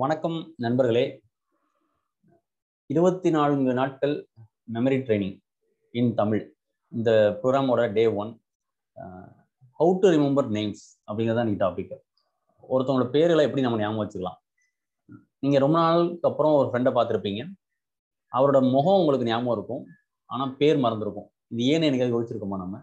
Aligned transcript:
வணக்கம் 0.00 0.36
நண்பர்களே. 0.64 1.02
இருபத்தி 2.92 3.28
நான்கு 3.36 3.72
நாட்கள் 3.78 4.14
மெமரி 4.74 4.96
ட்ரைனிங் 5.06 5.36
இன் 5.98 6.10
தமிழ். 6.18 6.42
இந்த 6.92 7.10
ப்ரோக்ராமோட 7.40 7.82
day 7.96 8.04
one 8.22 8.30
how 9.78 9.92
to 10.02 10.08
remember 10.14 10.48
names 10.56 10.82
அப்படிங்கிறது 11.06 11.38
தான் 11.40 11.52
டாபிக் 11.62 11.94
ஒருத்தவங்களோட 12.72 13.06
பேர்களை 13.14 13.44
எப்படி 13.48 13.64
நம்ம 13.66 13.78
ஞாபகம் 13.82 14.02
வச்சுக்கலாம். 14.02 14.38
நீங்கள் 15.44 15.64
ரொம்ப 15.64 15.78
நாளுக்கு 15.84 16.28
அப்புறம் 16.30 16.56
ஒரு 16.58 16.68
ஃப்ரெண்டை 16.72 16.92
பார்த்துருப்பீங்க. 16.98 17.44
அவரோட 18.32 18.60
முகம் 18.74 19.00
உங்களுக்கு 19.02 19.30
ஞாபகம் 19.30 19.56
இருக்கும். 19.58 19.84
ஆனால் 20.30 20.54
பேர் 20.60 20.82
மறந்துருக்கும். 20.86 21.28
இது 21.54 21.70
ஏன்னு 21.72 21.90
எனக்கு 21.90 22.14
யோசிச்சிருக்கோமா 22.16 22.58
நம்ம? 22.64 22.82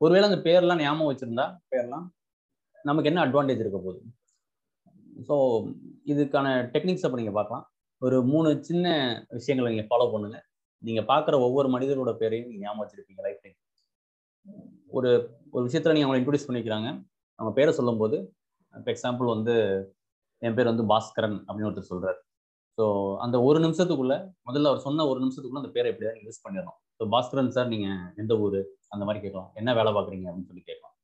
ஒருவேளை 0.00 0.28
அந்த 0.30 0.40
பேர்லாம் 0.48 0.84
ஞாபகம் 0.84 1.10
வச்சுருந்தா 1.12 1.48
பேர்லாம் 1.74 2.06
நமக்கு 2.90 3.10
என்ன 3.12 3.22
அட்வான்டேஜ் 3.26 3.64
இருக்க 3.64 3.80
போகுது? 3.80 4.00
ஸோ 5.26 5.34
இதுக்கான 6.12 6.48
டெக்னிக்ஸ் 6.74 7.04
அப்போ 7.06 7.18
நீங்கள் 7.20 7.36
பார்க்கலாம். 7.38 7.64
ஒரு 8.02 8.16
மூணு 8.32 8.48
சின்ன 8.68 8.86
விஷயங்களை 9.38 9.68
நீங்கள் 9.72 9.90
ஃபாலோ 9.90 10.06
பண்ணுங்க. 10.14 10.38
நீங்கள் 10.82 11.06
பார்க்குற 11.10 11.34
ஒவ்வொரு 11.46 11.68
மனிதரோட 11.74 12.12
பேரையும் 12.22 12.48
நீங்கள் 12.50 12.64
ஞாபகம் 12.66 12.82
வச்சிருப்பீங்க 12.84 13.22
லைஃப் 13.26 13.42
டைம் 13.44 13.58
ஒரு 14.96 15.10
ஒரு 15.54 15.62
விஷயத்தில் 15.66 15.94
நீங்கள் 15.94 16.08
அவங்களை 16.08 16.20
இன்ட்ரடியூஸ் 16.22 16.48
பண்ணிக்கிறாங்க. 16.48 16.88
அவங்க 17.38 17.52
பேரை 17.58 17.72
சொல்லும்போது 17.78 18.16
இப்போ 18.74 18.90
எக்ஸாம்பிள் 18.94 19.28
வந்து 19.34 19.54
என் 20.46 20.56
பேர் 20.56 20.70
வந்து 20.72 20.84
பாஸ்கரன் 20.92 21.38
அப்படின்னு 21.46 21.68
ஒருத்தர் 21.68 21.92
சொல்கிறார் 21.92 22.18
ஸோ 22.78 22.84
அந்த 23.24 23.36
ஒரு 23.48 23.58
நிமிஷத்துக்குள்ள 23.64 24.14
முதல்ல 24.48 24.70
அவர் 24.70 24.84
சொன்ன 24.86 25.06
ஒரு 25.10 25.18
நிமிஷத்துக்குள்ள 25.24 25.62
அந்த 25.62 25.72
பேரை 25.76 25.88
எப்படியாவது 25.92 26.16
நீங்கள் 26.16 26.30
யூஸ் 26.30 26.44
பண்ணிடணும். 26.46 26.78
ஸோ 26.98 27.02
பாஸ்கரன் 27.14 27.54
சார் 27.56 27.70
நீங்கள் 27.74 28.00
எந்த 28.22 28.32
ஊர் 28.44 28.58
அந்த 28.94 29.02
மாதிரி 29.06 29.20
கேட்கலாம். 29.24 29.50
என்ன 29.60 29.70
வேலை 29.78 29.90
பார்க்குறீங்க 29.96 30.26
அப்படின்னு 30.30 30.50
சொல்லி 30.50 30.64
கேட்கலாம். 30.70 30.94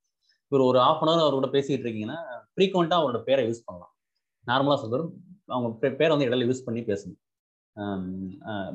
ஒரு 0.53 0.63
ஒரு 0.71 0.79
ஆஃப் 0.89 1.03
அன் 1.03 1.13
அவர் 1.13 1.25
அவரோட 1.27 1.49
பேசிக்கிட்டு 1.57 1.85
இருக்கீங்கன்னா 1.87 2.19
ஃப்ரீக்வெண்ட்டாக 2.55 3.01
அவரோட 3.03 3.19
பேரை 3.29 3.43
யூஸ் 3.49 3.67
பண்ணலாம். 3.67 3.93
நார்மலாக 4.49 4.79
சொல்கிறோம் 4.85 5.11
அவங்க 5.55 5.69
பேரை 6.01 6.11
வந்து 6.13 6.29
இடையில 6.29 6.47
யூஸ் 6.51 6.67
பண்ணி 6.67 6.81
பேசணும் 6.91 7.19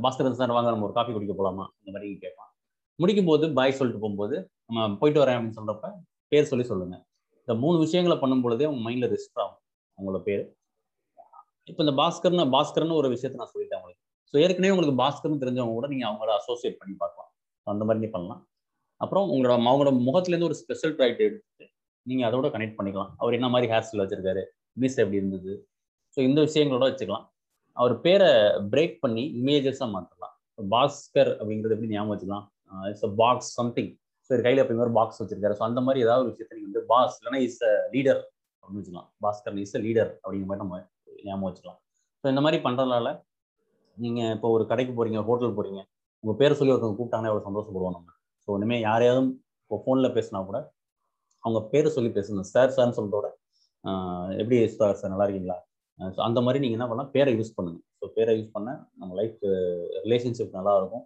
பாஸ்கரன் 0.04 0.40
சார் 0.40 0.56
வாங்க 0.58 0.70
நம்ம 0.74 0.86
ஒரு 0.88 0.96
காஃபி 0.98 1.12
குடிக்க 1.16 1.34
போகலாமா 1.40 1.66
அந்த 1.80 1.90
மாதிரி 1.96 2.10
கேட்பான். 2.24 2.52
முடிக்கும் 3.00 3.30
போது 3.30 3.46
பாய் 3.58 3.78
சொல்லிட்டு 3.80 4.02
போகும்போது 4.04 4.36
நம்ம 4.68 4.86
போயிட்டு 5.02 5.22
வரேன் 5.22 5.38
அப்படின்னு 5.38 5.58
சொல்கிறப்ப 5.60 5.88
பேர் 6.32 6.50
சொல்லி 6.52 6.66
சொல்லுங்கள் 6.72 7.04
இந்த 7.48 7.54
மூணு 7.64 7.78
விஷயங்களை 7.86 8.16
பண்ணும் 8.22 8.44
பொழுதே 8.46 8.68
உங்கள் 8.72 8.86
மைண்டில் 8.88 9.10
ரெஜிஸ்டர் 9.14 9.44
ஆகும் 9.44 9.62
அவங்களோட 9.98 10.20
பேர். 10.28 10.44
இப்போ 11.72 11.82
இந்த 11.86 11.94
பாஸ்கர்னு 12.00 12.46
பாஸ்கர்னு 12.56 12.98
ஒரு 13.02 13.08
விஷயத்தை 13.16 13.38
நான் 13.42 13.52
சொல்லிட்டேன் 13.54 13.80
உங்களுக்கு. 13.82 14.02
ஸோ 14.32 14.36
ஏற்கனவே 14.44 14.74
உங்களுக்கு 14.74 14.98
பாஸ்கர்னு 15.04 15.42
தெரிஞ்சவங்க 15.44 15.76
கூட 15.78 15.88
நீங்கள் 15.94 16.10
அவங்கள 16.10 16.32
அசோசியேட் 16.40 16.80
பண்ணி 16.82 16.96
பார்க்கலாம். 17.04 17.30
அந்த 17.68 17.86
மாதிரி 17.88 18.02
நீ 18.04 18.10
பண்ணலாம். 18.16 18.42
அப்புறம் 19.02 19.26
உங்களோட 19.34 19.54
அவங்களோட 19.60 19.92
முகத்துலேருந்து 20.08 20.50
ஒரு 20.50 20.58
ஸ்பெஷல் 20.62 20.96
ட்ரைட் 20.98 21.22
எடுத்துட்டு 21.28 21.66
நீங்கள் 22.06 22.28
அதோட 22.30 22.48
கனெக்ட் 22.56 22.78
பண்ணிக்கலாம். 22.80 23.12
அவர் 23.22 23.38
என்ன 23.38 23.48
மாதிரி 23.54 23.70
ஹேர் 23.72 23.86
ஸ்டைல் 23.88 24.04
வச்சிருக்காரு? 24.04 24.44
மீஸ் 24.82 24.98
எப்படி 25.04 25.20
இருந்தது? 25.22 25.54
ஸோ 26.18 26.20
இந்த 26.30 26.40
விஷயங்களோட 26.48 26.86
வச்சுக்கலாம். 26.90 27.26
அவர் 27.78 27.94
பேரை 28.06 28.30
பிரேக் 28.74 28.96
பண்ணி 29.04 29.24
இமேஜஸாக 29.40 29.90
மாற்றலாம் 29.96 30.34
பாஸ்கர் 30.74 31.32
அப்படிங்கிறது 31.40 31.76
எப்படி 31.76 31.92
ஞாபகம் 31.94 32.14
வச்சுக்கலாம்? 32.14 32.46
It's 32.92 33.08
a 33.10 33.12
box 33.22 33.52
something 33.60 33.92
so 34.30 34.40
கையில் 34.46 34.62
எப்பயுமே 34.64 34.84
ஒரு 34.88 34.94
பாக்ஸ் 35.00 35.20
வச்சிருக்காரு. 35.22 35.56
ஸோ 35.60 35.64
அந்த 35.70 35.80
மாதிரி 35.88 36.00
ஏதாவது 36.06 36.24
ஒரு 36.24 36.32
விஷயத்தை 36.34 36.54
நீங்கள் 36.58 36.72
வந்து 36.72 36.84
பாஸ் 36.92 37.18
இல்லைனா 37.20 37.40
இஸ் 37.48 37.62
அ 37.70 37.74
லீடர் 37.96 38.22
அப்படின்னு 38.64 38.82
வச்சுக்கலாம். 38.82 39.10
பாஸ்கர் 39.26 39.60
இஸ் 39.66 39.76
அ 39.80 39.82
லீடர் 39.88 40.12
அப்படிங்கிற 40.24 40.48
மாதிரி 40.52 40.64
நம்ம 40.64 40.80
ஞாபகம் 41.28 41.48
வச்சுக்கலாம். 41.50 41.80
ஸோ 42.24 42.26
இந்த 42.34 42.42
மாதிரி 42.46 42.60
பண்ணுறதுனால 42.68 43.08
நீங்கள் 43.98 44.32
இப்போ 44.36 44.48
ஒரு 44.56 44.64
கடைக்கு 44.72 44.94
போகிறீங்க 44.96 45.20
ஹோட்டல் 45.30 45.56
போகிறீங்க 45.58 45.82
உங்கள் 46.24 46.38
பேரை 46.40 46.54
சொல்லி 46.60 46.74
ஒருத்தவங்க 46.74 46.98
கூப்பிட்டாங்கன்னா 47.00 47.32
எவ்வளோ 47.32 47.46
சந்தோஷப்படுவோம் 47.50 47.96
நம்ம 47.98 48.10
ஸோ 48.46 48.56
இனிமேல் 48.60 48.84
யாரையாவது 48.90 49.22
இப்போ 49.64 49.78
ஃபோனில் 49.84 50.16
பேசினா 50.16 50.40
கூட 50.50 50.60
அவங்க 51.44 51.60
பேரை 51.74 51.90
சொல்லி 51.96 52.12
பேசணும் 52.18 52.48
சார் 52.54 52.74
சார்னு 52.76 52.98
சொல்கிறதோட 52.98 53.28
எப்படி 54.42 54.58
சார் 54.78 55.00
சார் 55.00 55.12
நல்லா 55.14 55.26
இருக்கீங்களா? 55.28 55.58
ஸோ 56.16 56.20
அந்த 56.28 56.40
மாதிரி 56.46 56.60
நீங்கள் 56.64 56.78
என்ன 56.78 56.88
பண்ணலாம்? 56.92 57.12
பேரை 57.16 57.32
யூஸ் 57.40 57.52
பண்ணுங்க. 57.58 57.80
ஸோ 58.00 58.06
பேரை 58.16 58.32
யூஸ் 58.38 58.54
பண்ண 58.56 58.70
நம்ம 59.02 59.12
லைஃப் 59.20 59.42
ரிலேஷன்ஷிப் 60.06 60.56
நல்லா 60.60 60.74
இருக்கும். 60.80 61.04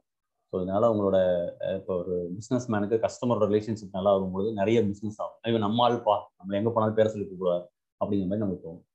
ஸோ 0.51 0.55
இதனால் 0.63 0.87
உங்களோட 0.91 1.17
இப்போ 1.79 1.93
ஒரு 2.01 2.15
பிஸ்னஸ் 2.37 2.67
மேனுக்கு 2.73 2.97
கஸ்டமரோட 3.05 3.45
ரிலேஷன்ஷிப் 3.51 3.97
நல்லா 3.97 4.11
வரும்பொழுது 4.15 4.51
நிறைய 4.59 4.79
பிஸ்னஸ் 4.89 5.19
ஆகும். 5.23 5.39
இவன் 5.51 5.65
நம்ம 5.67 5.83
ஆள்பா 5.87 6.15
நம்ம 6.39 6.55
எங்கே 6.59 6.71
போனாலும் 6.75 6.97
பேரை 6.99 7.11
சொல்லி 7.13 7.27
கூப்பிடுவார் 7.27 7.65
அப்படிங்கிற 8.01 8.29
மாதிரி 8.31 8.43
நமக்கு 8.45 8.63
தோணும். 8.65 8.85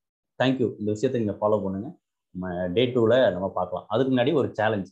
தேங்க்யூ 0.41 0.69
இந்த 0.81 0.89
விஷயத்தை 0.97 1.19
நீங்கள் 1.23 1.39
ஃபாலோ 1.41 1.59
பண்ணுங்க. 1.65 1.89
நம்ம 2.35 2.47
டே 2.77 2.85
டூவில் 2.95 3.19
நம்ம 3.37 3.49
பார்க்கலாம். 3.59 3.87
அதுக்கு 3.93 4.11
முன்னாடி 4.13 4.33
ஒரு 4.41 4.49
சேலஞ்ச் 4.59 4.91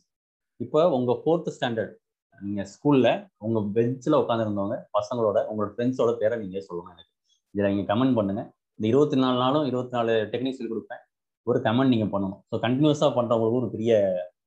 இப்போ 0.59 0.79
உங்கள் 0.97 1.19
ஃபோர்த்து 1.21 1.51
ஸ்டாண்டர்ட் 1.57 1.93
நீங்கள் 2.41 2.67
ஸ்கூலில் 2.73 3.11
உங்கள் 3.45 3.65
பெஞ்சில் 3.77 4.21
உட்காந்துருந்தவங்க 4.23 4.77
பசங்களோட 4.97 5.37
உங்களோட 5.51 5.69
ஃப்ரெண்ட்ஸோட 5.75 6.11
பேரை 6.21 6.35
நீங்கள் 6.43 6.65
சொல்லுங்கள் 6.67 6.93
எனக்கு. 6.95 7.11
இதில் 7.53 7.69
நீங்கள் 7.71 7.89
கமெண்ட் 7.91 8.17
பண்ணுங்கள் 8.19 8.47
இந்த 8.79 8.85
இருபத்தி 8.91 9.17
நாலு 9.23 9.37
நாளும் 9.43 9.65
இருபத்தி 9.69 9.93
நாலு 9.97 10.13
டெக்னிக் 10.31 10.57
சொல்லி 10.57 10.71
கொடுப்பேன். 10.73 11.01
ஒரு 11.47 11.59
கமெண்ட் 11.65 11.93
நீங்கள் 11.93 12.11
பண்ணணும். 12.13 12.39
ஸோ 12.49 12.55
கண்டினியூஸாக 12.65 13.11
பண்ணுறவங்களுக்கு 13.17 13.59
ஒரு 13.61 13.69
பெரிய 13.75 13.91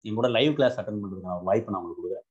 என் 0.09 0.19
கூட 0.19 0.28
லைவ் 0.37 0.53
கிளாஸ் 0.59 0.78
அட்டன் 0.81 1.00
பண்ணுறதுக்கான 1.03 1.37
ஒரு 1.38 1.47
வாய்ப்பு 1.50 1.72
நான் 1.72 1.81
உங்களுக்கு 1.81 2.03
கொடுக்குறேன். 2.03 2.26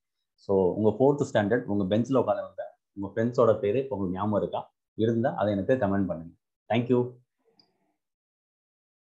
ஸோ 0.45 0.53
உங்கள் 0.77 0.95
ஃபோர்த்து 0.97 1.27
ஸ்டாண்டர்ட் 1.29 1.67
உங்கள் 1.73 1.89
பெஞ்சில் 1.93 2.21
உட்காந்துருந்தேன் 2.23 2.71
உங்கள் 2.97 3.11
ஃப்ரெண்ட்ஸோட 3.13 3.53
பேர் 3.63 3.77
இப்போ 3.83 3.95
உங்களுக்கு 3.95 4.17
ஞாபகம் 4.19 4.39
இருக்கா? 4.41 4.61
இருந்தால் 4.97 5.37
அதை 5.41 5.49
எனக்கு 5.55 5.73
கமெண்ட் 5.83 6.07
பண்ணுங்கள் 6.09 6.37
தேங்க்யூ 6.69 6.99